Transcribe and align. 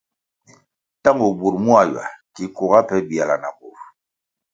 Tangu 1.03 1.27
bur 1.39 1.55
muá 1.65 1.81
ywa 1.89 2.05
ki 2.33 2.43
kuga 2.55 2.79
pe 2.87 2.95
biala 3.09 3.35
na 3.41 3.49
bur. 3.57 3.77